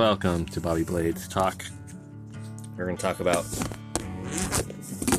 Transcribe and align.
Welcome 0.00 0.46
to 0.46 0.62
Bobby 0.62 0.82
Blades 0.82 1.28
Talk. 1.28 1.62
We're 2.74 2.86
going 2.86 2.96
to 2.96 3.02
talk 3.02 3.20
about 3.20 3.44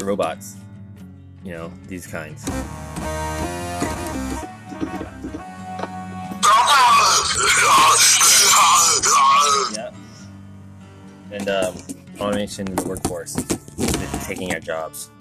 robots. 0.02 0.56
You 1.44 1.52
know, 1.52 1.72
these 1.86 2.08
kinds. 2.08 2.44
Yeah. 9.72 9.92
And 11.32 11.48
um, 11.48 11.76
automation 12.20 12.68
in 12.68 12.76
the 12.76 12.84
workforce 12.90 13.38
is 13.38 14.26
taking 14.26 14.52
our 14.52 14.60
jobs. 14.60 15.12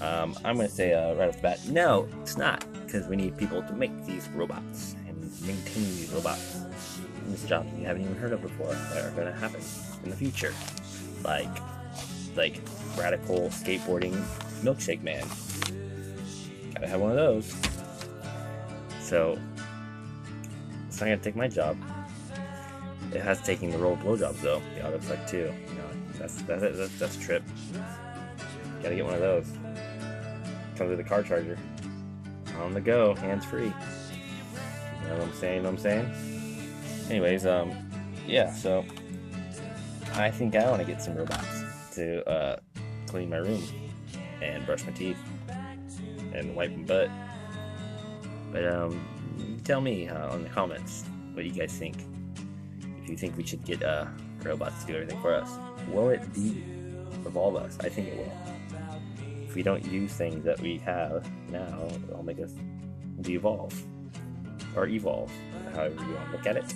Um, 0.00 0.36
I'm 0.44 0.56
going 0.56 0.66
to 0.66 0.74
say 0.74 0.92
uh, 0.92 1.14
right 1.14 1.28
off 1.28 1.36
the 1.36 1.42
bat, 1.42 1.60
no, 1.68 2.08
it's 2.22 2.36
not, 2.36 2.64
because 2.84 3.06
we 3.06 3.14
need 3.14 3.38
people 3.38 3.62
to 3.62 3.72
make 3.74 3.92
these 4.06 4.28
robots 4.30 4.96
and 5.06 5.20
maintain 5.46 5.84
these 5.84 6.10
robots. 6.10 6.51
These 7.28 7.44
jobs 7.44 7.68
you 7.78 7.86
haven't 7.86 8.02
even 8.02 8.16
heard 8.16 8.32
of 8.32 8.42
before 8.42 8.72
that 8.72 9.04
are 9.04 9.10
going 9.12 9.26
to 9.26 9.32
happen 9.32 9.60
in 10.04 10.10
the 10.10 10.16
future, 10.16 10.54
like 11.24 11.48
like 12.36 12.60
radical 12.96 13.48
skateboarding 13.48 14.12
milkshake 14.62 15.02
man. 15.02 15.26
Gotta 16.74 16.88
have 16.88 17.00
one 17.00 17.10
of 17.10 17.16
those. 17.16 17.54
So 19.00 19.38
it's 20.88 21.00
not 21.00 21.06
gonna 21.06 21.16
take 21.18 21.36
my 21.36 21.48
job. 21.48 21.76
It 23.12 23.20
has 23.20 23.42
taken 23.42 23.70
the 23.70 23.78
role 23.78 23.94
of 23.94 24.00
blowjobs 24.00 24.40
though. 24.40 24.62
The 24.74 24.86
auto 24.86 25.08
like 25.08 25.26
too. 25.26 25.52
You 25.68 25.74
know, 25.74 25.90
that's 26.18 26.42
that's 26.42 26.62
that's, 26.62 26.98
that's 26.98 27.16
a 27.16 27.20
trip. 27.20 27.42
Gotta 28.82 28.94
get 28.94 29.04
one 29.04 29.14
of 29.14 29.20
those. 29.20 29.46
Comes 30.76 30.90
with 30.90 31.00
a 31.00 31.04
car 31.04 31.22
charger. 31.22 31.58
On 32.60 32.74
the 32.74 32.80
go, 32.80 33.14
hands 33.14 33.44
free. 33.44 33.64
You 33.64 35.08
know 35.08 35.16
what 35.16 35.22
I'm 35.22 35.34
saying? 35.34 35.62
Know 35.62 35.70
what 35.70 35.78
I'm 35.78 35.82
saying? 35.82 36.41
Anyways, 37.10 37.46
um, 37.46 37.72
yeah. 38.26 38.52
So 38.52 38.84
I 40.14 40.30
think 40.30 40.56
I 40.56 40.68
want 40.68 40.80
to 40.80 40.86
get 40.86 41.02
some 41.02 41.16
robots 41.16 41.62
to 41.94 42.28
uh, 42.28 42.56
clean 43.06 43.30
my 43.30 43.38
room 43.38 43.62
and 44.40 44.64
brush 44.66 44.84
my 44.84 44.92
teeth 44.92 45.18
and 46.34 46.54
wipe 46.54 46.70
my 46.76 46.82
butt. 46.84 47.10
But 48.52 48.66
um, 48.66 49.60
tell 49.64 49.80
me 49.80 50.08
uh, 50.08 50.32
on 50.32 50.42
the 50.42 50.48
comments 50.48 51.04
what 51.34 51.44
you 51.44 51.52
guys 51.52 51.72
think. 51.72 51.96
If 53.02 53.08
you 53.08 53.16
think 53.16 53.36
we 53.36 53.44
should 53.44 53.64
get 53.64 53.82
uh, 53.82 54.06
robots 54.42 54.84
to 54.84 54.92
do 54.92 54.94
everything 54.98 55.20
for 55.20 55.34
us, 55.34 55.50
will 55.88 56.10
it 56.10 56.32
de-evolve 56.32 57.56
us? 57.56 57.76
I 57.80 57.88
think 57.88 58.08
it 58.08 58.16
will. 58.16 58.32
If 59.44 59.54
we 59.54 59.62
don't 59.62 59.84
use 59.84 60.12
things 60.12 60.44
that 60.44 60.60
we 60.60 60.78
have 60.78 61.28
now, 61.50 61.88
it'll 62.08 62.22
make 62.22 62.38
us 62.38 62.52
de-evolve 63.20 63.74
or 64.76 64.86
evolve, 64.86 65.30
however 65.74 65.94
you 66.04 66.14
want 66.14 66.26
to 66.26 66.32
look 66.36 66.46
at 66.46 66.56
it 66.56 66.74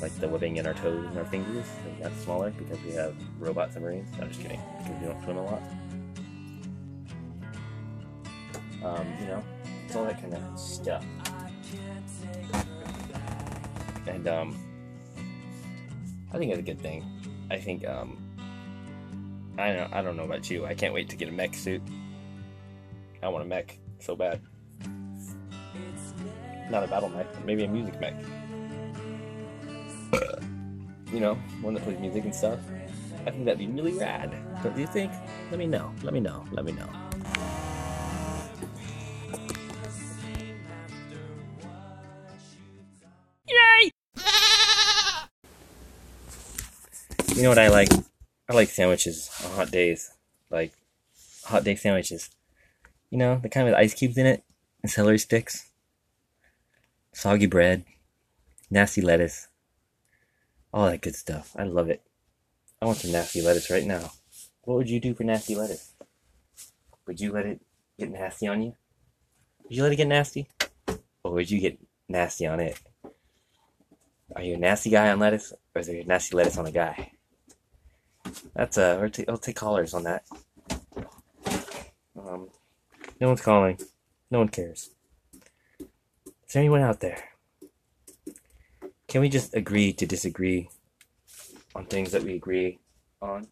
like 0.00 0.14
the 0.18 0.28
webbing 0.28 0.56
in 0.56 0.66
our 0.66 0.74
toes 0.74 1.06
and 1.06 1.18
our 1.18 1.24
fingers 1.26 1.66
that's 2.00 2.18
smaller 2.22 2.50
because 2.50 2.78
we 2.84 2.92
have 2.92 3.14
robot 3.38 3.72
submarines. 3.72 4.10
No, 4.16 4.24
I'm 4.24 4.28
just 4.28 4.40
kidding, 4.40 4.60
because 4.78 5.00
we 5.00 5.06
don't 5.06 5.22
swim 5.24 5.36
a 5.36 5.44
lot. 5.44 5.62
Um, 8.82 9.06
you 9.20 9.26
know, 9.26 9.44
it's 9.86 9.94
all 9.94 10.04
that 10.04 10.20
kind 10.20 10.34
of 10.34 10.58
stuff. 10.58 11.04
And 14.06 14.26
um, 14.26 14.58
I 16.32 16.38
think 16.38 16.50
it's 16.50 16.60
a 16.60 16.62
good 16.62 16.80
thing. 16.80 17.04
I 17.50 17.58
think 17.58 17.86
um, 17.86 18.16
I 19.58 19.72
don't 19.72 19.92
I 19.92 20.00
don't 20.00 20.16
know 20.16 20.24
about 20.24 20.50
you. 20.50 20.64
I 20.64 20.74
can't 20.74 20.94
wait 20.94 21.10
to 21.10 21.16
get 21.16 21.28
a 21.28 21.32
mech 21.32 21.54
suit. 21.54 21.82
I 23.22 23.28
want 23.28 23.44
a 23.44 23.48
mech 23.48 23.78
so 23.98 24.16
bad. 24.16 24.40
Not 26.70 26.84
a 26.84 26.86
battle 26.86 27.08
mech, 27.08 27.26
maybe 27.44 27.64
a 27.64 27.68
music 27.68 28.00
mech 28.00 28.14
you 31.12 31.20
know, 31.20 31.34
one 31.60 31.74
that 31.74 31.82
plays 31.82 31.98
music 31.98 32.24
and 32.24 32.34
stuff. 32.34 32.58
I 33.26 33.30
think 33.30 33.44
that'd 33.44 33.58
be 33.58 33.66
really 33.66 33.92
rad. 33.92 34.30
But 34.62 34.70
Don't 34.70 34.78
you 34.78 34.86
think? 34.86 35.12
Let 35.50 35.58
me 35.58 35.66
know. 35.66 35.92
Let 36.02 36.14
me 36.14 36.20
know. 36.20 36.46
Let 36.52 36.64
me 36.64 36.72
know. 36.72 36.88
Yay! 43.46 43.90
You 47.34 47.42
know 47.42 47.48
what 47.48 47.58
I 47.58 47.68
like? 47.68 47.88
I 48.48 48.54
like 48.54 48.68
sandwiches 48.68 49.30
on 49.44 49.50
hot 49.52 49.70
days. 49.70 50.12
Like 50.50 50.72
hot 51.44 51.64
day 51.64 51.74
sandwiches. 51.74 52.30
You 53.10 53.18
know, 53.18 53.40
the 53.42 53.48
kind 53.48 53.66
with 53.66 53.74
ice 53.74 53.94
cubes 53.94 54.16
in 54.16 54.26
it 54.26 54.44
and 54.82 54.90
celery 54.90 55.18
sticks. 55.18 55.69
Soggy 57.12 57.46
bread. 57.46 57.84
Nasty 58.70 59.00
lettuce 59.00 59.48
all 60.72 60.86
that 60.86 61.00
good 61.02 61.16
stuff. 61.16 61.54
I 61.56 61.64
love 61.64 61.90
it. 61.90 62.02
I 62.80 62.86
want 62.86 62.98
some 62.98 63.12
nasty 63.12 63.42
lettuce 63.42 63.70
right 63.70 63.84
now. 63.84 64.12
What 64.62 64.76
would 64.76 64.90
you 64.90 65.00
do 65.00 65.14
for 65.14 65.24
nasty 65.24 65.54
lettuce? 65.54 65.94
Would 67.06 67.20
you 67.20 67.32
let 67.32 67.46
it 67.46 67.60
get 67.98 68.10
nasty 68.10 68.46
on 68.46 68.62
you? 68.62 68.74
Would 69.64 69.76
you 69.76 69.82
let 69.82 69.92
it 69.92 69.96
get 69.96 70.08
nasty? 70.08 70.48
Or 71.24 71.32
would 71.32 71.50
you 71.50 71.60
get 71.60 71.78
nasty 72.08 72.46
on 72.46 72.60
it? 72.60 72.78
Are 74.36 74.42
you 74.42 74.54
a 74.54 74.58
nasty 74.58 74.90
guy 74.90 75.10
on 75.10 75.18
lettuce? 75.18 75.52
Or 75.74 75.80
is 75.80 75.88
there 75.88 76.00
a 76.00 76.04
nasty 76.04 76.36
lettuce 76.36 76.56
on 76.56 76.66
a 76.66 76.72
guy? 76.72 77.12
That's 78.54 78.78
uh, 78.78 79.08
t- 79.12 79.24
I'll 79.28 79.38
take 79.38 79.56
callers 79.56 79.92
on 79.92 80.04
that. 80.04 80.24
Um, 82.16 82.48
no 83.20 83.28
one's 83.28 83.40
calling. 83.40 83.78
No 84.30 84.38
one 84.38 84.48
cares. 84.48 84.90
Is 86.50 86.54
there 86.54 86.62
anyone 86.62 86.80
out 86.80 86.98
there? 86.98 87.22
Can 89.06 89.20
we 89.20 89.28
just 89.28 89.54
agree 89.54 89.92
to 89.92 90.04
disagree 90.04 90.68
on 91.76 91.84
things 91.84 92.10
that 92.10 92.24
we 92.24 92.34
agree 92.34 92.80
on? 93.22 93.46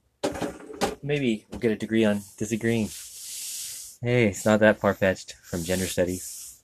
Maybe 1.01 1.47
we'll 1.49 1.61
get 1.61 1.71
a 1.71 1.77
degree 1.77 2.05
on 2.05 2.23
disagreeing. 2.37 2.89
Hey, 4.03 4.27
it's 4.27 4.45
not 4.45 4.59
that 4.59 4.81
far 4.81 4.95
fetched 4.95 5.35
from 5.45 5.63
gender 5.63 5.87
studies. 5.87 6.61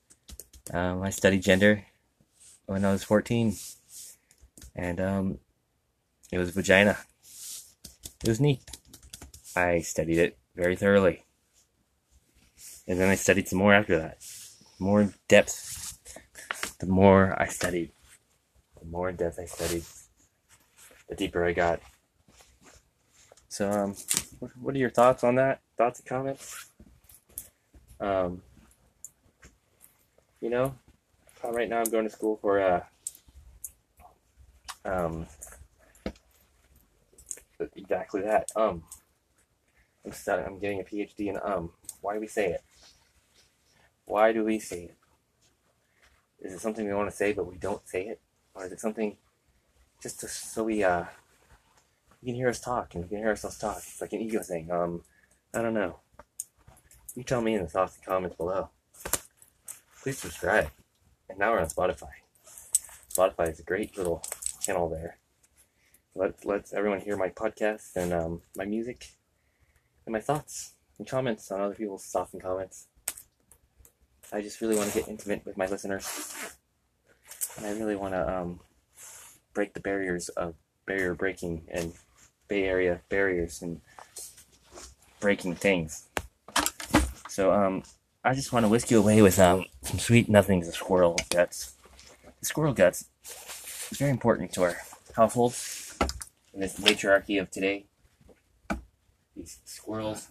Um, 0.72 1.02
I 1.02 1.10
studied 1.10 1.42
gender 1.42 1.84
when 2.66 2.84
I 2.84 2.90
was 2.90 3.04
14, 3.04 3.54
and 4.74 5.00
um, 5.00 5.38
it 6.32 6.38
was 6.38 6.50
vagina. 6.50 6.98
It 8.24 8.28
was 8.28 8.40
neat. 8.40 8.58
I 9.54 9.82
studied 9.82 10.18
it 10.18 10.36
very 10.56 10.74
thoroughly. 10.74 11.22
And 12.88 12.98
then 12.98 13.08
I 13.08 13.14
studied 13.14 13.46
some 13.46 13.60
more 13.60 13.72
after 13.72 13.96
that. 14.00 14.18
More 14.80 15.14
depth. 15.28 15.84
The 16.80 16.86
more 16.86 17.40
I 17.40 17.46
studied 17.46 17.90
the 18.84 18.90
more 18.90 19.08
in 19.08 19.16
depth 19.16 19.38
I 19.38 19.46
studied, 19.46 19.84
the 21.08 21.14
deeper 21.14 21.44
I 21.44 21.52
got. 21.52 21.80
So, 23.48 23.70
um, 23.70 23.94
what 24.60 24.74
are 24.74 24.78
your 24.78 24.90
thoughts 24.90 25.24
on 25.24 25.36
that? 25.36 25.60
Thoughts 25.78 26.00
and 26.00 26.08
comments? 26.08 26.70
Um, 28.00 28.42
you 30.40 30.50
know, 30.50 30.74
uh, 31.42 31.52
right 31.52 31.68
now 31.68 31.78
I'm 31.78 31.90
going 31.90 32.04
to 32.04 32.10
school 32.10 32.38
for 32.40 32.60
uh, 32.60 32.84
um, 34.84 35.26
exactly 37.76 38.22
that. 38.22 38.50
Um, 38.56 38.82
I'm 40.04 40.12
studying, 40.12 40.46
I'm 40.46 40.58
getting 40.58 40.80
a 40.80 40.84
PhD 40.84 41.28
in 41.28 41.38
um. 41.42 41.70
Why 42.00 42.14
do 42.14 42.20
we 42.20 42.26
say 42.26 42.50
it? 42.50 42.62
Why 44.04 44.32
do 44.32 44.44
we 44.44 44.58
say 44.58 44.84
it? 44.84 44.96
Is 46.44 46.52
it 46.52 46.60
something 46.60 46.86
we 46.86 46.94
want 46.94 47.10
to 47.10 47.16
say 47.16 47.32
but 47.32 47.46
we 47.50 47.56
don't 47.56 47.86
say 47.88 48.06
it? 48.06 48.20
or 48.54 48.64
is 48.64 48.72
it 48.72 48.80
something 48.80 49.16
just 50.00 50.20
to, 50.20 50.28
so 50.28 50.64
we 50.64 50.84
uh 50.84 51.04
you 52.22 52.32
can 52.32 52.34
hear 52.36 52.48
us 52.48 52.60
talk 52.60 52.94
and 52.94 53.04
you 53.04 53.08
can 53.08 53.18
hear 53.18 53.28
ourselves 53.28 53.58
talk. 53.58 53.76
It's 53.76 54.00
like 54.00 54.14
an 54.14 54.20
ego 54.20 54.40
thing. 54.40 54.70
Um, 54.70 55.02
I 55.52 55.60
don't 55.60 55.74
know. 55.74 56.00
You 57.14 57.22
tell 57.22 57.42
me 57.42 57.54
in 57.54 57.62
the 57.62 57.68
thoughts 57.68 57.96
and 57.96 58.06
comments 58.06 58.36
below. 58.36 58.70
Please 60.02 60.18
subscribe. 60.18 60.70
And 61.28 61.38
now 61.38 61.52
we're 61.52 61.60
on 61.60 61.66
Spotify. 61.66 62.08
Spotify 63.12 63.50
is 63.50 63.60
a 63.60 63.62
great 63.62 63.98
little 63.98 64.22
channel 64.58 64.88
there. 64.88 65.18
Let 66.14 66.46
lets 66.46 66.72
everyone 66.72 67.00
hear 67.00 67.16
my 67.18 67.28
podcast 67.28 67.94
and 67.94 68.14
um, 68.14 68.40
my 68.56 68.64
music 68.64 69.08
and 70.06 70.14
my 70.14 70.20
thoughts 70.20 70.72
and 70.98 71.06
comments 71.06 71.50
on 71.52 71.60
other 71.60 71.74
people's 71.74 72.06
thoughts 72.06 72.32
and 72.32 72.42
comments. 72.42 72.86
I 74.32 74.40
just 74.40 74.60
really 74.60 74.76
want 74.76 74.90
to 74.92 74.98
get 74.98 75.08
intimate 75.08 75.44
with 75.44 75.56
my 75.56 75.66
listeners. 75.66 76.34
And 77.56 77.66
I 77.66 77.72
really 77.72 77.96
want 77.96 78.14
to 78.14 78.40
um, 78.40 78.60
break 79.52 79.74
the 79.74 79.80
barriers 79.80 80.28
of 80.30 80.54
barrier 80.86 81.14
breaking 81.14 81.62
and 81.68 81.92
Bay 82.48 82.64
Area 82.64 83.00
barriers 83.08 83.62
and 83.62 83.80
breaking 85.20 85.54
things. 85.54 86.08
So 87.28 87.52
um, 87.52 87.82
I 88.24 88.34
just 88.34 88.52
want 88.52 88.64
to 88.64 88.68
whisk 88.68 88.90
you 88.90 88.98
away 88.98 89.22
with 89.22 89.38
um, 89.38 89.64
some 89.82 89.98
sweet 89.98 90.28
nothings 90.28 90.68
of 90.68 90.74
squirrel 90.74 91.16
guts. 91.30 91.74
The 92.40 92.46
squirrel 92.46 92.74
guts 92.74 93.06
is 93.90 93.98
very 93.98 94.10
important 94.10 94.52
to 94.52 94.62
our 94.64 94.76
household 95.16 95.54
in 96.52 96.60
this 96.60 96.78
matriarchy 96.78 97.38
of 97.38 97.50
today. 97.50 97.86
These 99.36 99.58
squirrels, 99.64 100.28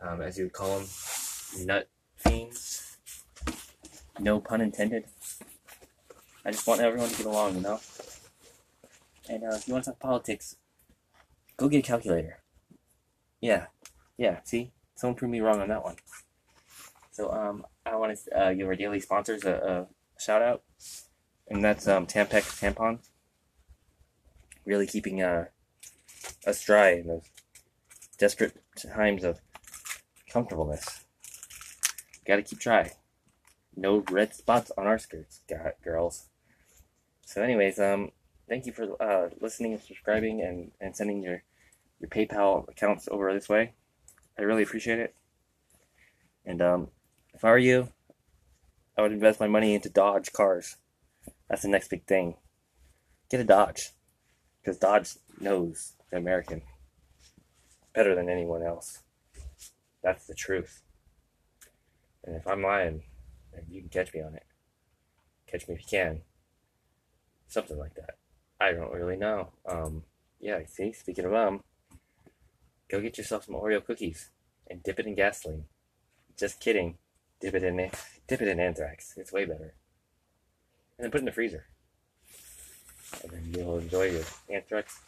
um, 0.00 0.20
as 0.20 0.36
you 0.36 0.44
would 0.44 0.52
call 0.52 0.78
them, 0.78 0.88
nut 1.64 1.88
No 4.18 4.40
pun 4.40 4.60
intended. 4.60 5.04
I 6.44 6.50
just 6.50 6.66
want 6.66 6.80
everyone 6.80 7.08
to 7.10 7.16
get 7.16 7.26
along, 7.26 7.56
you 7.56 7.60
know? 7.60 7.80
And 9.28 9.44
uh, 9.44 9.56
if 9.56 9.68
you 9.68 9.74
want 9.74 9.84
to 9.84 9.90
talk 9.90 10.00
politics, 10.00 10.56
go 11.56 11.68
get 11.68 11.80
a 11.80 11.82
calculator. 11.82 12.40
Yeah, 13.40 13.66
yeah. 14.16 14.40
See, 14.44 14.72
someone 14.94 15.16
proved 15.16 15.32
me 15.32 15.40
wrong 15.40 15.60
on 15.60 15.68
that 15.68 15.84
one. 15.84 15.96
So 17.12 17.30
um, 17.30 17.64
I 17.84 17.96
want 17.96 18.18
to 18.18 18.38
uh, 18.38 18.52
give 18.54 18.66
our 18.66 18.74
daily 18.74 19.00
sponsors 19.00 19.44
a, 19.44 19.86
a 20.18 20.20
shout 20.20 20.42
out, 20.42 20.62
and 21.48 21.64
that's 21.64 21.86
um, 21.88 22.06
tampons. 22.06 23.08
Really 24.64 24.86
keeping 24.86 25.22
uh, 25.22 25.46
us 26.46 26.62
dry 26.64 26.90
in 26.90 27.06
those 27.06 27.30
desperate 28.18 28.56
times 28.76 29.24
of 29.24 29.40
comfortableness. 30.28 31.05
Got 32.26 32.36
to 32.36 32.42
keep 32.42 32.58
trying. 32.58 32.90
No 33.76 34.02
red 34.10 34.34
spots 34.34 34.72
on 34.76 34.86
our 34.86 34.98
skirts, 34.98 35.42
girls. 35.84 36.28
So, 37.24 37.42
anyways, 37.42 37.78
um, 37.78 38.10
thank 38.48 38.66
you 38.66 38.72
for 38.72 39.00
uh, 39.02 39.30
listening 39.40 39.74
and 39.74 39.82
subscribing 39.82 40.40
and, 40.42 40.72
and 40.80 40.96
sending 40.96 41.22
your 41.22 41.42
your 42.00 42.10
PayPal 42.10 42.68
accounts 42.68 43.08
over 43.10 43.32
this 43.32 43.48
way. 43.48 43.72
I 44.38 44.42
really 44.42 44.62
appreciate 44.62 44.98
it. 44.98 45.14
And 46.44 46.60
um, 46.60 46.88
if 47.32 47.44
I 47.44 47.50
were 47.50 47.58
you, 47.58 47.88
I 48.96 49.02
would 49.02 49.12
invest 49.12 49.40
my 49.40 49.46
money 49.46 49.74
into 49.74 49.88
Dodge 49.88 50.32
cars. 50.32 50.76
That's 51.48 51.62
the 51.62 51.68
next 51.68 51.88
big 51.88 52.04
thing. 52.06 52.34
Get 53.30 53.40
a 53.40 53.44
Dodge, 53.44 53.92
because 54.60 54.78
Dodge 54.78 55.16
knows 55.40 55.94
the 56.10 56.18
American 56.18 56.62
better 57.94 58.14
than 58.14 58.28
anyone 58.28 58.62
else. 58.62 59.02
That's 60.02 60.26
the 60.26 60.34
truth. 60.34 60.82
And 62.26 62.36
if 62.36 62.46
I'm 62.46 62.62
lying, 62.62 63.02
you 63.68 63.80
can 63.80 63.88
catch 63.88 64.12
me 64.12 64.20
on 64.20 64.34
it. 64.34 64.44
Catch 65.46 65.68
me 65.68 65.74
if 65.74 65.80
you 65.80 65.98
can. 65.98 66.22
Something 67.46 67.78
like 67.78 67.94
that. 67.94 68.16
I 68.60 68.72
don't 68.72 68.92
really 68.92 69.16
know. 69.16 69.50
Um, 69.66 70.02
yeah, 70.40 70.60
see, 70.66 70.92
speaking 70.92 71.24
of 71.24 71.34
um, 71.34 71.62
go 72.90 73.00
get 73.00 73.16
yourself 73.16 73.44
some 73.44 73.54
Oreo 73.54 73.84
cookies 73.84 74.30
and 74.68 74.82
dip 74.82 74.98
it 74.98 75.06
in 75.06 75.14
gasoline. 75.14 75.64
Just 76.36 76.60
kidding. 76.60 76.98
Dip 77.40 77.54
it 77.54 77.62
in 77.62 77.90
dip 78.26 78.42
it 78.42 78.48
in 78.48 78.58
anthrax. 78.58 79.14
It's 79.16 79.32
way 79.32 79.44
better. 79.44 79.74
And 80.98 81.04
then 81.04 81.10
put 81.10 81.18
it 81.18 81.20
in 81.20 81.26
the 81.26 81.32
freezer. 81.32 81.66
And 83.22 83.30
then 83.30 83.54
you'll 83.54 83.78
enjoy 83.78 84.10
your 84.10 84.24
anthrax 84.50 85.00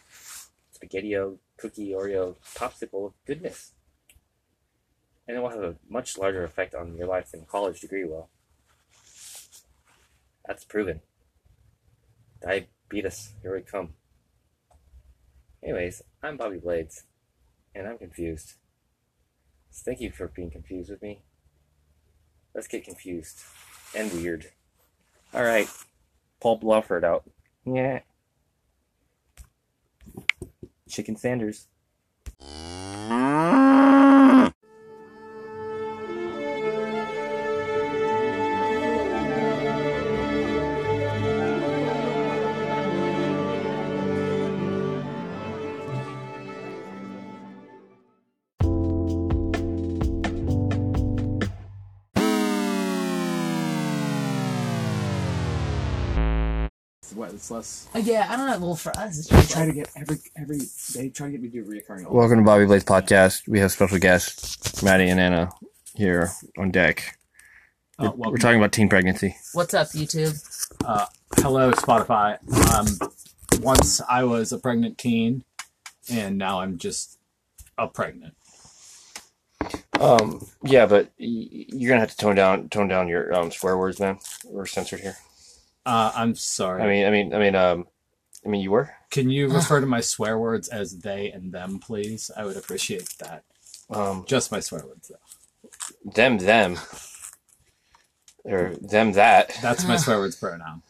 spaghetti-o 0.73 1.39
cookie 1.57 1.91
Oreo 1.91 2.37
popsicle 2.55 3.13
goodness. 3.27 3.73
And 5.29 5.37
it 5.37 5.41
will 5.41 5.51
have 5.51 5.63
a 5.63 5.77
much 5.89 6.17
larger 6.17 6.43
effect 6.43 6.75
on 6.75 6.97
your 6.97 7.07
life 7.07 7.31
than 7.31 7.43
a 7.43 7.45
college 7.45 7.81
degree 7.81 8.05
will. 8.05 8.31
That's 10.47 10.65
proven. 10.65 11.03
Diabetes, 12.41 13.35
here 13.43 13.55
we 13.55 13.61
come. 13.61 13.91
Anyways, 15.63 16.03
I'm 16.23 16.39
Bobby 16.39 16.57
Blades, 16.57 17.05
and 17.75 17.87
I'm 17.87 17.99
confused. 17.99 18.55
So 19.71 19.83
thank 19.85 20.01
you 20.01 20.11
for 20.11 20.29
being 20.29 20.51
confused 20.51 20.89
with 20.91 21.03
me. 21.03 21.23
Let's 22.55 22.69
get 22.69 22.85
confused 22.85 23.41
and 23.95 24.11
weird. 24.13 24.47
Alright, 25.35 25.69
Paul 26.41 26.59
Bluford 26.59 27.05
out. 27.05 27.29
Yeah. 27.67 28.01
Chicken 30.89 31.17
Sanders. 31.17 31.67
What? 57.29 57.35
It's 57.35 57.51
less. 57.51 57.89
Uh, 57.95 57.99
yeah, 57.99 58.27
I 58.31 58.37
don't 58.37 58.47
know. 58.47 58.59
Well, 58.67 58.75
for 58.77 58.97
us, 58.97 59.19
it's 59.19 59.29
They 59.29 59.37
just 59.37 59.53
try 59.53 59.67
to 59.67 59.73
get 59.73 59.91
every 59.95 60.17
every. 60.35 60.61
They 60.95 61.11
try 61.11 61.27
to 61.27 61.33
get 61.33 61.43
me 61.43 61.51
to 61.51 61.63
do 61.63 61.65
reoccurring. 61.71 62.07
all- 62.07 62.15
Welcome 62.15 62.39
to 62.39 62.43
Bobby 62.45 62.65
Blades 62.65 62.85
Podcast. 62.85 63.47
We 63.47 63.61
have 63.61 63.71
special 63.71 63.99
guests, 63.99 64.83
Maddie 64.83 65.11
and 65.11 65.21
Anna, 65.21 65.51
here 65.95 66.31
on 66.57 66.71
deck. 66.71 67.19
Uh, 67.99 68.05
We're, 68.05 68.09
welcome. 68.13 68.31
we're 68.33 68.37
talking 68.39 68.59
about 68.59 68.73
teen 68.73 68.89
pregnancy. 68.89 69.37
what's 69.53 69.75
up, 69.75 69.89
YouTube? 69.89 70.41
Uh, 70.87 71.05
hello, 71.37 71.71
Spotify. 71.73 72.39
Um, 72.75 73.09
once 73.61 74.01
I 74.09 74.25
was 74.25 74.51
a 74.53 74.59
pregnant 74.59 74.97
teen, 74.97 75.45
and 76.11 76.39
now 76.39 76.61
I'm 76.61 76.79
just 76.79 77.19
a 77.77 77.89
pregnant. 77.89 78.35
Um, 80.01 80.47
yeah, 80.63 80.87
but 80.87 81.07
y- 81.21 81.47
you're 81.51 81.91
gonna 81.91 82.01
have 82.01 82.11
to 82.11 82.17
tone 82.17 82.37
down 82.37 82.71
tone 82.71 82.89
down 82.89 83.07
your 83.09 83.35
um, 83.35 83.51
swear 83.51 83.77
words, 83.77 84.01
man. 84.01 84.19
We're 84.47 84.65
censored 84.65 85.01
here. 85.01 85.17
Uh, 85.89 86.13
I'm 86.15 86.35
sorry. 86.35 86.83
I 86.83 86.87
mean, 86.87 87.07
I 87.07 87.11
mean, 87.11 87.35
I 87.35 87.39
mean, 87.39 87.55
um, 87.55 87.87
I 88.45 88.49
mean, 88.51 88.61
you 88.61 88.71
were. 88.71 88.91
Can 89.11 89.31
you 89.31 89.49
refer 89.49 89.81
to 89.81 89.87
my 89.87 90.03
swear 90.03 90.39
words 90.39 90.69
as 90.69 90.99
they 90.99 91.31
and 91.31 91.51
them, 91.51 91.79
please? 91.79 92.31
I 92.37 92.45
would 92.45 92.59
appreciate 92.59 93.09
that. 93.21 93.45
Um, 93.89 94.25
Just 94.29 94.53
my 94.53 94.61
swear 94.61 94.85
words, 94.87 95.09
though. 95.09 96.11
them, 96.13 96.37
them, 96.37 96.77
or 98.45 98.75
them, 98.83 99.13
that, 99.13 99.57
That's 99.63 99.87
my 99.89 99.97
swear 99.97 100.19
words 100.19 100.37
pronoun. 100.37 100.83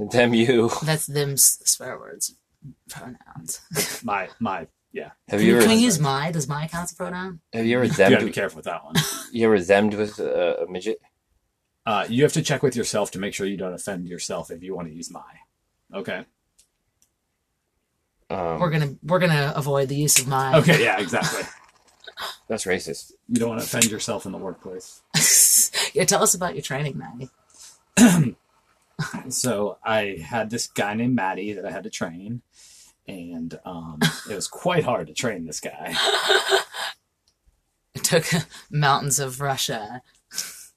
them, 0.10 0.34
you. 0.34 0.70
That's 0.84 1.06
them 1.06 1.36
swear 1.36 1.96
words, 1.96 2.34
pronouns. 2.90 3.60
My 4.04 4.28
my 4.40 4.66
yeah. 4.92 5.10
Have 5.28 5.38
Can, 5.38 5.40
you 5.40 5.46
you, 5.46 5.56
ever? 5.58 5.66
can 5.66 5.76
we 5.76 5.82
use 5.82 6.00
my? 6.00 6.32
Does 6.32 6.48
my 6.48 6.66
count 6.66 6.84
as 6.84 6.92
a 6.92 6.96
pronoun? 6.96 7.40
Have 7.52 7.66
you 7.66 7.76
ever 7.76 7.84
You 7.84 7.92
gotta 7.92 8.24
be 8.24 8.32
careful 8.32 8.56
with 8.56 8.64
that 8.64 8.84
one. 8.84 8.94
You 9.30 9.46
ever 9.46 9.58
zemmed 9.58 9.96
with 9.96 10.18
a, 10.18 10.62
a 10.64 10.68
midget? 10.68 10.98
Uh, 11.88 12.04
you 12.10 12.22
have 12.22 12.34
to 12.34 12.42
check 12.42 12.62
with 12.62 12.76
yourself 12.76 13.10
to 13.10 13.18
make 13.18 13.32
sure 13.32 13.46
you 13.46 13.56
don't 13.56 13.72
offend 13.72 14.06
yourself 14.06 14.50
if 14.50 14.62
you 14.62 14.74
want 14.76 14.88
to 14.88 14.94
use 14.94 15.10
my. 15.10 15.22
Okay. 15.94 16.26
Um, 18.28 18.60
We're 18.60 18.68
gonna 18.68 18.94
we're 19.02 19.18
gonna 19.20 19.54
avoid 19.56 19.88
the 19.88 19.96
use 19.96 20.18
of 20.18 20.28
my. 20.28 20.58
Okay. 20.58 20.84
Yeah. 20.84 21.00
Exactly. 21.00 21.44
that's 22.46 22.66
racist. 22.66 23.12
You 23.30 23.36
don't 23.36 23.48
want 23.48 23.62
to 23.62 23.66
offend 23.66 23.86
yourself 23.90 24.26
in 24.26 24.32
the 24.32 24.38
workplace. 24.38 25.00
yeah, 25.94 26.04
tell 26.04 26.22
us 26.22 26.34
about 26.34 26.54
your 26.54 26.60
training, 26.62 26.98
Maggie. 26.98 28.36
So 29.28 29.78
I 29.84 30.18
had 30.20 30.50
this 30.50 30.66
guy 30.66 30.92
named 30.92 31.14
Matty 31.14 31.52
that 31.52 31.64
I 31.64 31.70
had 31.70 31.84
to 31.84 31.90
train, 31.90 32.42
and 33.06 33.56
um, 33.64 34.00
it 34.28 34.34
was 34.34 34.48
quite 34.48 34.82
hard 34.82 35.06
to 35.06 35.14
train 35.14 35.46
this 35.46 35.60
guy. 35.60 35.94
It 37.94 38.04
took 38.04 38.26
mountains 38.70 39.18
of 39.18 39.40
Russia. 39.40 40.02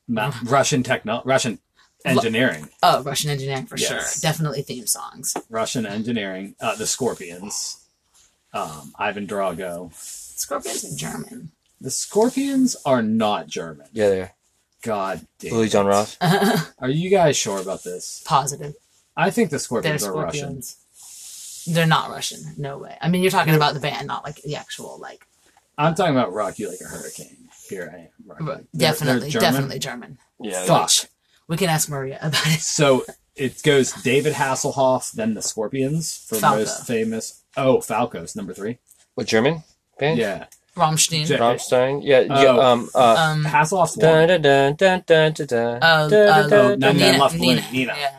Ma- 0.08 0.34
Russian 0.44 0.84
techno, 0.84 1.22
Russian 1.26 1.60
engineering, 2.06 2.70
Oh, 2.84 3.04
Russian 3.04 3.30
engineering 3.30 3.66
for 3.68 3.78
Yes. 3.78 3.88
sure. 3.90 4.22
Definitely 4.32 4.64
theme 4.64 4.88
songs. 4.88 5.36
Russian 5.50 5.86
engineering. 5.86 6.56
Uh, 6.60 6.76
the 6.76 6.88
Scorpions, 6.88 7.78
um, 8.54 8.94
Ivan 8.98 9.28
Drago. 9.28 9.94
Scorpions 9.96 10.84
are 10.84 10.96
German. 10.98 11.52
The 11.80 11.92
Scorpions 11.92 12.76
are 12.86 13.02
not 13.02 13.48
German. 13.48 13.88
Yeah, 13.94 14.10
there. 14.10 14.34
God 14.84 15.26
damn. 15.40 15.54
Louis 15.54 15.70
John 15.70 15.86
it. 15.86 15.90
Ross. 15.90 16.18
Are 16.80 16.90
you 16.90 17.10
guys 17.12 17.38
sure 17.38 17.60
about 17.62 17.84
this? 17.84 18.24
Positive. 18.26 18.74
I 19.16 19.30
think 19.30 19.50
the 19.50 19.54
They're 19.54 19.60
Scorpions 19.60 20.04
are 20.04 20.14
Russian. 20.14 20.62
scorpions. 20.64 21.66
They're 21.68 21.86
not 21.86 22.10
Russian. 22.10 22.56
No 22.58 22.80
way. 22.80 22.98
I 23.00 23.08
mean, 23.08 23.22
you're 23.22 23.30
talking 23.30 23.54
about 23.54 23.76
the 23.76 23.80
band, 23.80 24.08
not 24.08 24.24
like 24.24 24.42
the 24.42 24.56
actual 24.56 24.98
like. 25.00 25.26
I'm 25.78 25.94
talking 25.94 26.16
about 26.16 26.34
Rock 26.34 26.58
You 26.58 26.70
Like 26.70 26.82
a 26.82 26.86
Hurricane. 26.86 27.50
Here 27.72 27.90
I 27.94 28.00
am. 28.00 28.08
Rock 28.26 28.40
You 28.40 28.46
Like- 28.46 28.58
they're- 28.74 28.90
definitely, 28.92 29.20
they're 29.22 29.42
German? 29.42 29.52
definitely 29.54 29.80
German. 29.80 30.18
Yeah. 30.40 30.66
Fuck. 30.66 30.92
We 31.48 31.58
can 31.58 31.70
ask 31.70 31.90
Maria 31.90 32.20
about 32.22 32.46
it. 32.48 32.60
So 32.80 33.06
it 33.36 33.64
goes 33.64 33.92
David 34.04 34.34
Hasselhoff, 34.34 35.12
then 35.14 35.34
the 35.34 35.42
Scorpions 35.42 36.18
for 36.28 36.36
Falco. 36.36 36.58
most 36.60 36.86
famous. 36.88 37.44
Oh, 37.58 37.82
Falco's 37.82 38.36
number 38.36 38.54
three. 38.54 38.78
What 39.16 39.28
German 39.28 39.64
band? 40.00 40.18
Yeah, 40.20 40.46
Rammstein. 40.76 41.28
Ja- 41.28 41.38
Rammstein. 41.38 42.02
Yeah. 42.04 42.24
Oh. 42.30 42.42
yeah 42.42 42.72
um. 42.72 42.90
Uh. 42.96 43.16
um. 43.18 43.44
Hasselhoff's 43.46 43.96
Dun, 43.96 44.28
one. 44.30 44.42
dun, 44.42 44.76
dun, 44.76 45.04
dun, 45.08 45.34
dun, 45.34 45.46
dun, 45.48 45.80
Uh, 45.84 46.08
dun, 46.10 46.30
uh, 46.30 46.42
dun, 46.48 46.50
dun, 46.50 46.50
Nine 46.50 46.80
dun. 46.80 46.80
Men 46.80 46.98
Nina, 46.98 47.18
Left 47.24 47.38
Balloon, 47.38 47.56
Nina, 47.56 47.72
Nina. 47.72 47.94
Yeah. 47.98 48.18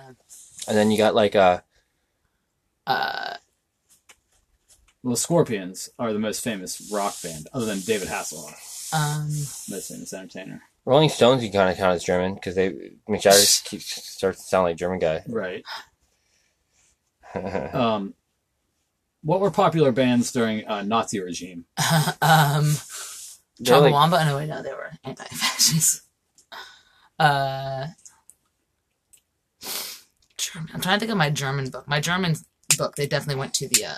And 0.68 0.76
then 0.76 0.90
you 0.90 0.98
got 0.98 1.14
like 1.14 1.34
uh 1.36 1.60
Uh, 2.86 3.36
Well, 5.02 5.14
the 5.14 5.16
Scorpions 5.20 5.88
are 5.98 6.12
the 6.12 6.18
most 6.18 6.42
famous 6.44 6.90
rock 6.92 7.14
band, 7.22 7.48
other 7.52 7.66
than 7.66 7.80
David 7.80 8.08
Hasselhoff, 8.08 8.54
um, 8.92 9.28
most 9.28 9.88
famous 9.88 10.12
entertainer. 10.12 10.62
Rolling 10.84 11.08
Stones. 11.08 11.44
You 11.44 11.50
kind 11.52 11.70
of 11.70 11.76
count 11.76 11.94
as 11.94 12.04
German 12.04 12.34
because 12.34 12.54
they 12.54 12.70
Mick 13.08 13.22
Jagger 13.22 13.38
keeps 13.64 13.86
starts 14.12 14.38
to 14.42 14.44
sound 14.48 14.64
like 14.64 14.74
a 14.74 14.76
German 14.78 14.98
guy. 14.98 15.22
Right. 15.26 15.64
Um, 17.34 18.12
what 19.22 19.40
were 19.40 19.50
popular 19.50 19.90
bands 19.90 20.32
during 20.32 20.66
uh, 20.68 20.82
Nazi 20.82 21.18
regime? 21.18 21.64
um, 22.20 22.74
They're 23.58 23.80
like- 23.80 23.94
Chumbawamba. 23.94 24.26
No, 24.26 24.36
wait, 24.36 24.48
no, 24.48 24.62
they 24.62 24.72
were 24.72 24.90
anti-fascist. 25.02 26.02
Uh, 27.18 27.86
German. 30.36 30.70
I'm 30.74 30.80
trying 30.82 30.96
to 30.96 31.00
think 31.00 31.12
of 31.12 31.16
my 31.16 31.30
German 31.30 31.70
book. 31.70 31.88
My 31.88 32.00
German 32.00 32.34
book. 32.76 32.96
They 32.96 33.06
definitely 33.06 33.38
went 33.40 33.54
to 33.54 33.68
the. 33.68 33.86
uh 33.86 33.94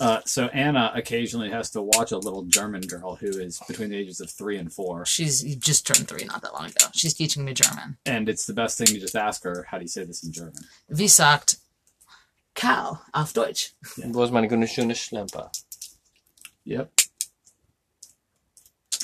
Uh, 0.00 0.20
so 0.24 0.46
Anna 0.46 0.90
occasionally 0.94 1.50
has 1.50 1.70
to 1.72 1.82
watch 1.82 2.10
a 2.10 2.16
little 2.16 2.44
German 2.44 2.80
girl 2.80 3.16
who 3.16 3.26
is 3.26 3.60
between 3.68 3.90
the 3.90 3.96
ages 3.98 4.18
of 4.20 4.30
three 4.30 4.56
and 4.56 4.72
four, 4.72 5.04
She's 5.04 5.42
just 5.56 5.86
turned 5.86 6.08
three 6.08 6.24
not 6.24 6.40
that 6.40 6.54
long 6.54 6.64
ago. 6.66 6.86
She's 6.94 7.12
teaching 7.12 7.44
me 7.44 7.52
German. 7.52 7.98
and 8.06 8.26
it's 8.28 8.46
the 8.46 8.54
best 8.54 8.78
thing 8.78 8.86
to 8.86 8.98
just 8.98 9.14
ask 9.14 9.44
her, 9.44 9.66
"How 9.70 9.76
do 9.76 9.84
you 9.84 9.88
say 9.88 10.04
this 10.04 10.24
in 10.24 10.32
German?" 10.32 10.64
Wie 10.88 11.06
sagt 11.06 11.56
cow 12.54 13.00
auf 13.12 13.34
Deutsch? 13.34 13.74
Wo 13.98 14.22
ist 14.24 14.32
meine 14.32 14.48
wunderschöne 14.48 14.94
Schlemper? 14.96 15.50
Yep. 16.64 16.90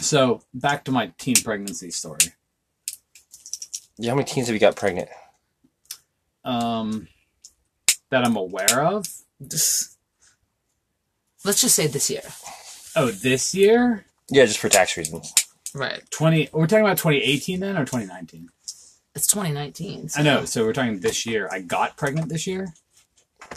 So 0.01 0.41
back 0.55 0.85
to 0.85 0.93
my 0.93 1.13
teen 1.19 1.37
pregnancy 1.45 1.91
story. 1.91 2.33
Yeah, 3.99 4.11
how 4.13 4.17
many 4.17 4.27
teens 4.27 4.47
have 4.47 4.55
you 4.55 4.61
got 4.61 4.77
pregnant? 4.77 5.09
Um, 6.45 7.09
that 8.11 8.25
I'm 8.25 8.37
aware 8.37 8.83
of. 8.87 9.07
Just- 9.47 9.96
Let's 11.47 11.61
just 11.61 11.77
say 11.77 11.87
this 11.87 12.11
year. 12.11 12.23
Oh, 12.97 13.13
this 13.13 13.55
year, 13.55 14.05
Yeah, 14.31 14.45
just 14.47 14.59
for 14.59 14.69
tax 14.69 14.97
reasons. 14.97 15.33
Right. 15.73 16.03
twenty. 16.11 16.49
We're 16.53 16.67
talking 16.67 16.85
about 16.85 16.99
2018 16.99 17.61
then, 17.61 17.77
or 17.77 17.85
2019? 17.85 18.49
It's 19.15 19.29
2019. 19.29 20.09
so- 20.09 20.21
I 20.21 20.25
know. 20.25 20.45
So 20.45 20.65
we're 20.65 20.73
talking 20.73 20.99
this 20.99 21.25
year. 21.25 21.49
I 21.53 21.61
got 21.61 21.97
pregnant 21.97 22.29
this 22.31 22.49
year. 22.49 22.75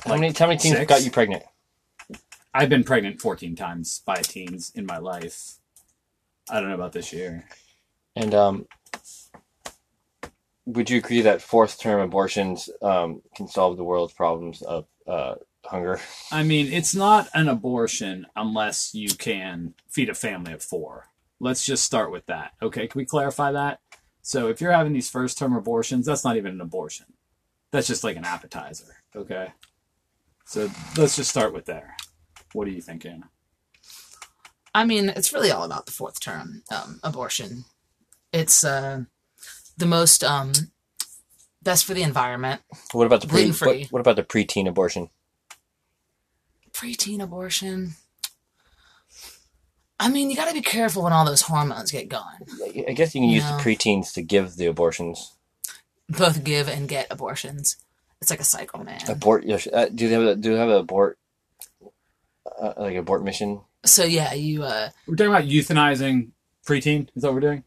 How 0.05 0.15
many 0.15 0.31
how 0.33 0.45
many 0.45 0.59
teens 0.59 0.77
six? 0.77 0.87
got 0.87 1.03
you 1.03 1.09
pregnant? 1.09 1.41
I've 2.53 2.69
been 2.69 2.83
pregnant 2.83 3.19
14 3.21 3.55
times 3.55 4.01
by 4.05 4.21
teens 4.21 4.71
in 4.75 4.85
my 4.85 4.97
life. 4.99 5.55
I 6.47 6.59
don't 6.59 6.69
know 6.69 6.75
about 6.75 6.93
this 6.93 7.11
year. 7.11 7.45
And 8.15 8.35
um, 8.35 8.67
would 10.65 10.89
you 10.91 10.97
agree 10.99 11.21
that 11.21 11.41
fourth 11.41 11.79
term 11.79 12.01
abortions 12.01 12.69
um, 12.83 13.21
can 13.35 13.47
solve 13.47 13.77
the 13.77 13.83
world's 13.83 14.13
problems 14.13 14.61
of 14.61 14.85
uh, 15.07 15.35
hunger? 15.65 15.99
I 16.31 16.43
mean, 16.43 16.71
it's 16.71 16.95
not 16.95 17.29
an 17.33 17.47
abortion 17.47 18.27
unless 18.35 18.93
you 18.93 19.09
can 19.09 19.73
feed 19.89 20.09
a 20.09 20.15
family 20.15 20.53
of 20.53 20.63
four. 20.63 21.07
Let's 21.39 21.65
just 21.65 21.83
start 21.83 22.11
with 22.11 22.25
that. 22.25 22.51
Okay, 22.61 22.87
can 22.87 22.99
we 22.99 23.05
clarify 23.05 23.51
that? 23.51 23.79
So 24.21 24.49
if 24.49 24.61
you're 24.61 24.71
having 24.71 24.93
these 24.93 25.09
first 25.09 25.37
term 25.37 25.55
abortions, 25.55 26.05
that's 26.05 26.25
not 26.25 26.37
even 26.37 26.53
an 26.53 26.61
abortion. 26.61 27.05
That's 27.71 27.87
just 27.87 28.03
like 28.03 28.17
an 28.17 28.25
appetizer. 28.25 28.97
Okay. 29.15 29.53
So 30.45 30.69
let's 30.97 31.15
just 31.15 31.29
start 31.29 31.53
with 31.53 31.65
there. 31.65 31.95
What 32.53 32.67
are 32.67 32.71
you 32.71 32.81
thinking? 32.81 33.23
I 34.73 34.85
mean, 34.85 35.09
it's 35.09 35.33
really 35.33 35.51
all 35.51 35.63
about 35.63 35.85
the 35.85 35.91
fourth 35.91 36.19
term 36.19 36.63
um, 36.71 36.99
abortion. 37.03 37.65
It's 38.33 38.63
uh, 38.63 39.03
the 39.77 39.85
most 39.85 40.23
um, 40.23 40.51
best 41.61 41.85
for 41.85 41.93
the 41.93 42.03
environment. 42.03 42.61
What 42.91 43.05
about 43.05 43.21
the 43.21 43.27
pre? 43.27 43.43
Gluten-free. 43.43 43.83
What, 43.83 43.91
what 43.91 43.99
about 44.01 44.15
the 44.15 44.23
preteen 44.23 44.67
abortion? 44.67 45.09
Preteen 46.79 47.21
abortion. 47.21 47.93
I 49.99 50.07
mean, 50.09 50.29
you 50.29 50.35
got 50.37 50.47
to 50.47 50.53
be 50.53 50.61
careful 50.61 51.03
when 51.03 51.11
all 51.11 51.25
those 51.25 51.41
hormones 51.41 51.91
get 51.91 52.07
going. 52.07 52.85
I 52.87 52.93
guess 52.93 53.13
you 53.13 53.19
can 53.21 53.29
use 53.29 53.43
No. 53.43 53.57
the 53.57 53.63
preteens 53.63 54.13
to 54.13 54.21
give 54.21 54.55
the 54.55 54.65
abortions. 54.67 55.33
Both 56.07 56.43
give 56.45 56.69
and 56.69 56.87
get 56.87 57.07
abortions. 57.11 57.75
It's 58.21 58.29
like 58.29 58.39
a 58.39 58.45
cycle, 58.45 58.81
man. 58.83 59.01
Abort? 59.09 59.43
yes, 59.45 59.67
Uh, 59.71 59.87
do 59.93 60.07
they 60.07 60.13
have 60.13 60.23
a, 60.23 60.35
do 60.35 60.53
they 60.53 60.59
have 60.59 60.69
an 60.69 60.75
abort 60.77 61.17
uh, 62.61 62.73
like 62.77 62.95
abort 62.95 63.23
mission? 63.23 63.61
So 63.85 64.03
yeah, 64.05 64.33
you 64.33 64.63
uh, 64.63 64.89
We're 65.05 65.15
talking 65.15 65.33
about 65.33 65.45
euthanizing 65.45 66.29
preteen. 66.65 67.09
Is 67.15 67.21
that 67.23 67.27
what 67.27 67.35
we're 67.35 67.39
doing? 67.41 67.63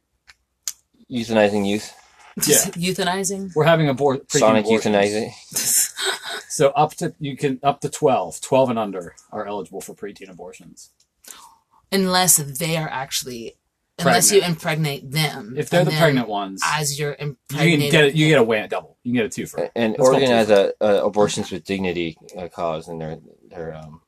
Euthanizing 1.10 1.66
youth, 1.68 1.92
Yeah. 2.36 2.56
euthanizing. 2.72 3.54
We're 3.54 3.64
having 3.64 3.88
abort 3.88 4.26
preteen 4.28 4.38
sonic 4.38 4.64
abortions. 4.64 4.94
euthanizing. 4.96 5.92
So 6.48 6.68
up 6.72 6.94
to 6.96 7.14
you 7.18 7.34
can 7.34 7.58
up 7.62 7.80
to 7.80 7.88
12, 7.88 8.42
12 8.42 8.70
and 8.70 8.78
under 8.78 9.14
are 9.30 9.46
eligible 9.46 9.80
for 9.80 9.94
preteen 9.94 10.28
abortions. 10.30 10.90
unless 11.90 12.36
they 12.36 12.76
are 12.76 12.88
actually 12.90 13.56
unless 13.98 14.30
you 14.32 14.42
impregnate 14.42 15.10
them. 15.10 15.54
If 15.56 15.70
they're 15.70 15.84
the 15.84 15.92
pregnant 15.92 16.28
ones, 16.28 16.60
as 16.64 16.98
you're 16.98 17.16
you 17.18 17.36
can 17.50 17.78
get 17.90 18.04
it. 18.04 18.14
You 18.14 18.28
get 18.28 18.38
a 18.38 18.42
way 18.42 18.66
double. 18.68 18.98
You 19.02 19.12
can 19.12 19.16
get 19.22 19.26
a 19.26 19.28
two 19.30 19.46
for. 19.46 19.70
And 19.74 19.92
Let's 19.92 20.02
Oregon 20.02 20.28
has 20.30 20.50
a, 20.50 20.74
a 20.80 21.06
abortions 21.06 21.50
with 21.50 21.64
dignity 21.64 22.18
uh, 22.36 22.48
cause 22.48 22.86
in 22.88 22.98
their 22.98 23.18
their 23.48 23.74
um 23.74 24.02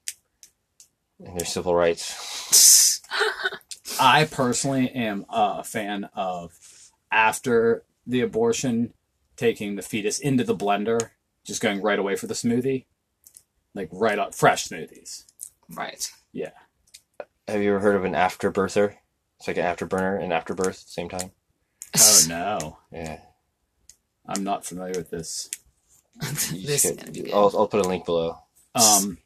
in 1.19 1.35
their 1.37 1.47
civil 1.47 1.75
rights. 1.75 3.01
I 4.01 4.25
personally 4.25 4.91
am 4.91 5.25
a 5.31 5.65
fan 5.65 6.11
of 6.15 6.59
after 7.11 7.85
the 8.07 8.21
abortion, 8.21 8.93
taking 9.37 9.77
the 9.77 9.83
fetus 9.83 10.19
into 10.19 10.45
the 10.45 10.57
blender, 10.57 11.11
just 11.45 11.61
going 11.63 11.81
right 11.83 11.99
away 11.99 12.17
for 12.17 12.27
the 12.27 12.35
smoothie, 12.35 12.85
like 13.75 13.89
right 13.93 14.19
up 14.19 14.35
fresh 14.35 14.67
smoothies. 14.69 15.25
right. 15.75 16.11
Yeah, 16.33 16.51
Have 17.47 17.63
you 17.63 17.71
ever 17.71 17.81
heard 17.81 17.97
of 17.97 18.05
an 18.05 18.15
afterbirther? 18.15 18.95
It's 19.39 19.47
like 19.47 19.57
an 19.59 19.65
afterburner 19.65 20.23
and 20.23 20.33
afterbirth 20.33 20.81
at 20.81 20.85
the 20.87 20.91
same 20.91 21.09
time. 21.09 21.31
Oh 21.97 22.25
no, 22.29 22.79
Yeah. 22.93 23.21
I'm 24.27 24.43
not 24.43 24.65
familiar 24.65 24.95
with 24.97 25.11
this. 25.11 25.51
This 26.51 26.85
is 26.85 26.97
gonna 26.97 27.11
be 27.13 27.23
good. 27.23 27.33
I'll, 27.35 27.53
I'll 27.57 27.69
put 27.69 27.85
a 27.85 27.89
link 27.89 28.05
below. 28.07 28.39
Um, 28.75 29.19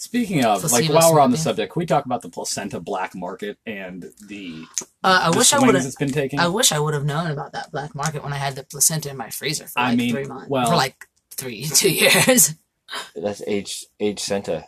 speaking 0.00 0.44
of, 0.44 0.62
like, 0.64 0.70
Placebo 0.86 0.94
while 0.94 1.12
we're 1.14 1.20
on 1.20 1.30
the 1.30 1.36
smoothie? 1.36 1.40
subject, 1.40 1.72
can 1.72 1.80
we 1.80 1.86
talk 1.86 2.06
about 2.06 2.22
the 2.22 2.28
placenta 2.28 2.80
black 2.80 3.14
market 3.14 3.58
and 3.66 4.10
the, 4.26 4.64
Uh, 5.04 5.20
I 5.24 5.30
the 5.30 5.38
wish 5.38 5.52
I 5.52 5.58
swings 5.58 5.66
would 5.66 5.74
have. 5.76 5.86
it's 5.86 5.96
been 5.96 6.10
taking? 6.12 6.40
I 6.40 6.48
wish 6.48 6.72
I 6.72 6.78
would 6.78 6.94
have 6.94 7.04
known 7.04 7.30
about 7.30 7.52
that 7.52 7.70
black 7.70 7.94
market 7.94 8.22
when 8.24 8.32
I 8.32 8.36
had 8.36 8.54
the 8.56 8.64
placenta 8.64 9.10
in 9.10 9.16
my 9.16 9.30
freezer 9.30 9.66
for 9.66 9.78
I 9.78 9.88
like 9.90 9.98
mean, 9.98 10.12
three 10.14 10.24
months. 10.24 10.48
well- 10.48 10.70
for 10.70 10.76
like 10.76 11.06
three, 11.36 11.64
two 11.74 11.90
years. 11.92 12.54
That's 13.14 13.42
age 13.46 13.84
age 14.00 14.18
Senta. 14.20 14.66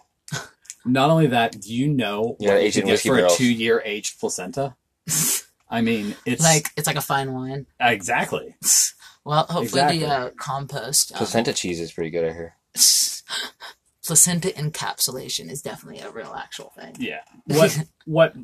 Not 0.85 1.11
only 1.11 1.29
that, 1.29 1.61
do 1.61 1.73
you 1.73 1.89
know 1.89 2.37
Yeah, 2.41 2.55
what 2.55 2.65
you 2.65 2.73
can 2.73 2.85
get 2.87 2.91
whiskey 2.93 3.09
for 3.09 3.19
a 3.19 3.31
two-year 3.31 3.83
aged 3.85 4.19
placenta? 4.21 4.75
I 5.71 5.81
mean, 5.81 6.15
it's 6.27 6.43
like 6.43 6.69
it's 6.77 6.87
like 6.87 6.97
a 6.97 7.01
fine 7.01 7.33
wine. 7.33 7.67
exactly. 7.81 8.55
Well, 9.25 9.39
hopefully 9.45 9.65
Exactly. 9.65 9.99
the 10.01 10.07
uh, 10.09 10.31
compost 10.37 11.12
um, 11.12 11.19
Placenta 11.19 11.53
cheese 11.53 11.81
is 11.81 11.93
pretty 11.93 12.11
good, 12.11 12.25
I 12.29 12.33
hear. 12.33 12.57
placenta 14.06 14.49
encapsulation 14.50 15.50
is 15.50 15.62
definitely 15.62 16.00
a 16.00 16.11
real 16.11 16.35
actual 16.37 16.73
thing. 16.76 16.97
Yeah. 16.99 17.21
What 17.47 17.78
what 18.04 18.35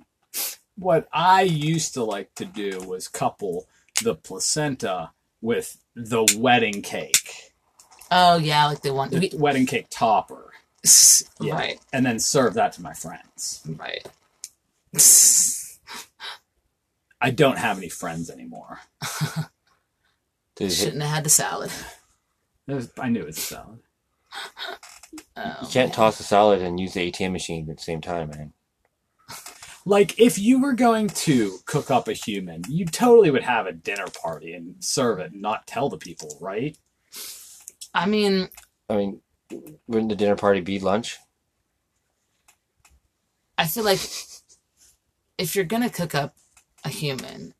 what 0.77 1.09
I 1.13 1.43
used 1.43 1.95
to 1.95 2.05
like 2.05 2.35
to 2.37 2.45
do 2.45 2.81
was 2.87 3.09
couple 3.09 3.67
the 4.03 4.15
placenta 4.15 5.11
with 5.41 5.77
the 5.97 6.25
wedding 6.39 6.83
cake, 6.83 7.53
Oh 8.11 8.37
yeah, 8.39 8.67
like 8.67 8.83
the 8.83 8.93
one. 8.95 9.11
the 9.11 9.19
We, 9.19 9.31
wedding 9.39 9.67
cake 9.67 9.87
topper, 9.91 10.53
Yeah. 11.41 11.55
Right, 11.55 11.81
and 11.93 12.07
then 12.07 12.19
serve 12.21 12.55
that 12.55 12.73
to 12.75 12.83
my 12.83 12.93
friends. 12.93 13.63
right. 13.67 14.07
I 17.21 17.31
don't 17.31 17.59
have 17.59 17.79
any 17.79 17.89
friends 17.89 18.31
anymore. 18.31 18.79
Does 20.57 20.79
Shouldn't 20.79 21.03
have 21.03 21.11
had 21.15 21.25
the 21.25 21.31
salad. 21.31 21.71
Was- 22.69 22.91
I 22.99 23.09
knew 23.09 23.21
it 23.21 23.27
was 23.27 23.39
a 23.39 23.41
salad. 23.41 23.81
Oh, 25.37 25.57
you 25.63 25.69
can't 25.69 25.95
toss 25.95 26.21
a 26.21 26.25
salad 26.25 26.63
and 26.63 26.81
use 26.81 26.95
the 26.95 27.11
ATM 27.11 27.33
machine 27.33 27.69
at 27.71 27.77
the 27.77 27.83
same 27.83 28.01
time, 28.01 28.31
man. 28.31 28.53
Like 29.87 30.19
if 30.19 30.39
you 30.39 30.61
were 30.61 30.75
going 30.75 31.09
to 31.09 31.59
cook 31.67 31.91
up 31.91 32.09
a 32.09 32.13
human, 32.13 32.63
you 32.69 32.85
totally 32.85 33.31
would 33.31 33.45
have 33.45 33.67
a 33.67 33.73
dinner 33.73 34.07
party 34.23 34.53
and 34.53 34.77
serve 34.81 35.19
it 35.21 35.33
and 35.33 35.43
not 35.43 35.67
tell 35.67 35.89
the 35.89 35.99
people, 35.99 36.37
right? 36.41 36.77
I 37.95 38.07
mean, 38.07 38.51
I 38.91 38.97
mean, 38.97 39.21
wouldn't 39.87 40.11
the 40.11 40.17
dinner 40.17 40.37
party 40.37 40.61
be 40.61 40.79
lunch? 40.79 41.19
I 43.57 43.67
feel 43.67 43.85
like 43.85 44.01
if 45.39 45.57
you're 45.57 45.65
gonna 45.65 45.91
cook 45.91 46.15
up 46.15 46.37
a 46.85 46.91
human, 46.91 47.55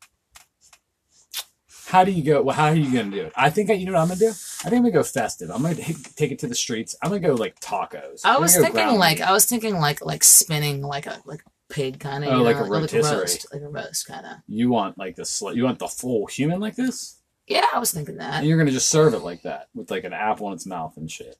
How 1.89 2.03
do 2.03 2.11
you 2.11 2.23
go? 2.23 2.43
Well, 2.43 2.55
how 2.55 2.67
are 2.67 2.75
you 2.75 2.91
going 2.93 3.09
to 3.09 3.17
do 3.17 3.23
it? 3.25 3.33
I 3.35 3.49
think 3.49 3.71
I, 3.71 3.73
you 3.73 3.87
know 3.87 3.93
what 3.93 4.01
I'm 4.01 4.07
going 4.09 4.19
to 4.19 4.25
do. 4.27 4.33
I 4.61 4.63
think 4.69 4.73
I'm 4.79 4.81
going 4.83 4.91
to 4.93 4.99
go 4.99 5.03
festive. 5.03 5.49
I'm 5.51 5.61
going 5.61 5.75
to 5.77 6.13
take 6.15 6.31
it 6.31 6.39
to 6.39 6.47
the 6.47 6.55
streets. 6.55 6.95
I'm 7.01 7.09
going 7.09 7.21
to 7.21 7.27
go 7.29 7.33
like 7.35 7.59
tacos. 7.61 8.21
I 8.25 8.37
was 8.39 8.53
thinking 8.55 8.73
ground 8.73 8.97
like 8.97 9.19
meat. 9.19 9.27
I 9.27 9.31
was 9.31 9.45
thinking 9.45 9.75
like 9.79 10.03
like 10.05 10.23
spinning 10.23 10.81
like 10.81 11.05
a 11.07 11.21
like 11.25 11.41
pig 11.69 11.99
kind 11.99 12.23
of 12.25 12.31
Oh, 12.33 12.41
like 12.43 12.57
know, 12.57 12.63
a 12.63 12.63
like 12.63 12.67
a 12.67 12.69
rotisserie. 12.69 13.19
roast, 13.19 13.47
like 13.53 13.61
a 13.61 13.69
roast 13.69 14.05
kind 14.07 14.25
of. 14.25 14.33
you 14.47 14.69
want 14.69 14.97
like 14.97 15.15
the 15.15 15.23
sli- 15.23 15.55
you 15.55 15.63
want 15.63 15.79
the 15.79 15.87
full 15.87 16.25
human 16.27 16.59
like 16.59 16.75
this, 16.75 17.21
Yeah, 17.47 17.65
I 17.73 17.79
was 17.79 17.91
thinking 17.93 18.17
that. 18.17 18.39
and 18.39 18.47
you're 18.47 18.57
going 18.57 18.67
to 18.67 18.73
just 18.73 18.89
serve 18.89 19.13
it 19.13 19.19
like 19.19 19.43
that 19.43 19.69
with 19.73 19.89
like 19.91 20.03
an 20.03 20.13
apple 20.13 20.47
in 20.47 20.53
its 20.55 20.65
mouth 20.65 20.97
and 20.97 21.09
shit. 21.09 21.37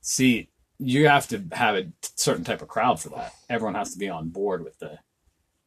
See, 0.00 0.50
you 0.78 1.08
have 1.08 1.26
to 1.28 1.42
have 1.52 1.74
a 1.74 1.82
t- 1.84 1.90
certain 2.14 2.44
type 2.44 2.62
of 2.62 2.68
crowd 2.68 3.00
for 3.00 3.08
that. 3.10 3.32
Everyone 3.50 3.74
has 3.74 3.92
to 3.92 3.98
be 3.98 4.08
on 4.08 4.28
board 4.28 4.62
with 4.62 4.78
the 4.78 4.98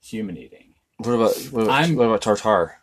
human 0.01 0.37
eating. 0.37 0.75
What 0.97 1.11
about 1.13 1.35
what 1.51 1.63
about, 1.63 1.73
I'm- 1.81 1.95
what 1.95 2.05
about 2.05 2.21
tartar? 2.21 2.77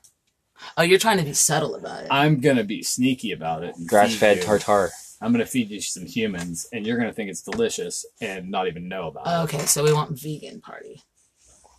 Oh, 0.77 0.83
you're 0.83 0.99
trying 0.99 1.19
to 1.19 1.25
be 1.25 1.33
subtle 1.33 1.75
about 1.75 2.05
it. 2.05 2.09
I'm 2.11 2.41
gonna 2.41 2.65
be 2.65 2.83
sneaky 2.83 3.33
about 3.33 3.65
it. 3.65 3.75
Grass 3.87 4.15
fed 4.15 4.43
tartar. 4.43 4.91
I'm 5.21 5.33
gonna 5.33 5.47
feed 5.47 5.71
you 5.71 5.81
some 5.81 6.07
humans, 6.07 6.67
and 6.73 6.87
you're 6.87 6.97
gonna 6.99 7.12
think 7.12 7.31
it's 7.31 7.43
delicious 7.43 8.05
and 8.21 8.50
not 8.50 8.69
even 8.69 8.88
know 8.88 9.09
about 9.09 9.27
it. 9.27 9.55
okay, 9.55 9.67
so 9.67 9.83
we 9.85 9.93
want 9.93 10.19
vegan 10.19 10.61
party. 10.61 11.03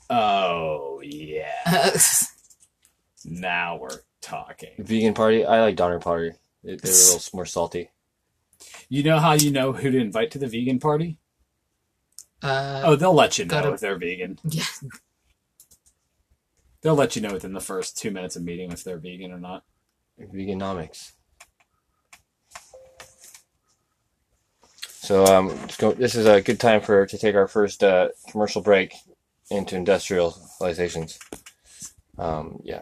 Oh 0.10 1.02
yeah. 1.04 1.92
Now 3.26 3.76
we're 3.78 4.00
talking. 4.22 4.70
Vegan 4.80 5.14
party? 5.14 5.46
I 5.46 5.60
like 5.62 5.76
Donner 5.76 6.00
party. 6.00 6.32
They- 6.64 6.76
They're 6.78 6.92
a 6.92 6.96
little 7.14 7.22
more 7.34 7.46
salty. 7.46 7.92
You 8.88 9.04
know 9.04 9.20
how 9.20 9.34
you 9.34 9.52
know 9.52 9.74
who 9.74 9.92
to 9.92 9.98
invite 9.98 10.32
to 10.32 10.40
the 10.40 10.48
vegan 10.48 10.80
party? 10.80 11.18
Uh, 12.42 12.82
Oh, 12.86 12.96
they'll 12.96 13.14
let 13.14 13.38
you 13.38 13.46
know 13.46 13.50
gotta- 13.50 13.74
if 13.74 13.80
they're 13.82 13.98
vegan. 13.98 14.40
yeah. 14.46 14.64
They'll 16.82 16.96
let 16.96 17.16
you 17.16 17.22
know 17.22 17.34
within 17.34 17.54
the 17.54 17.60
first 17.60 17.98
two 17.98 18.12
minutes 18.12 18.36
of 18.36 18.44
meeting 18.44 18.72
if 18.72 18.84
they're 18.84 18.98
vegan 18.98 19.32
or 19.32 19.40
not. 19.40 19.64
Veganomics. 20.20 21.14
So 25.10 25.26
um, 25.26 25.58
go, 25.78 25.92
this 25.92 26.14
is 26.16 26.26
a 26.26 26.42
good 26.42 26.60
time 26.60 26.82
for 26.82 27.06
to 27.06 27.18
take 27.18 27.36
our 27.36 27.48
first 27.48 27.84
uh, 27.84 28.10
commercial 28.30 28.62
break 28.62 28.94
into 29.50 29.76
industrializations. 29.76 31.18
Um, 32.18 32.60
yeah. 32.64 32.82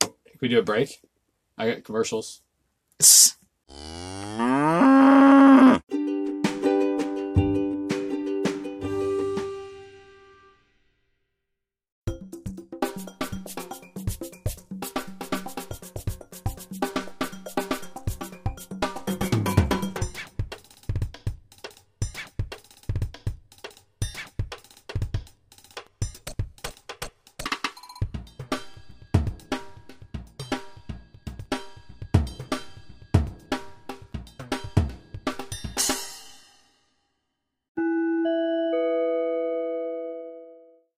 Can 0.00 0.12
we 0.40 0.48
do 0.48 0.58
a 0.58 0.62
break? 0.62 1.00
I 1.56 1.70
got 1.70 1.84
commercials. 1.84 2.42
S- 3.00 3.36